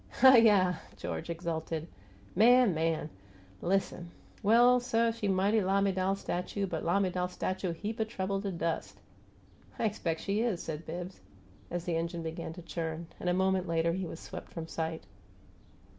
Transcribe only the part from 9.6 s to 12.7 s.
"I expect she is!" said Bibbs, as the engine began to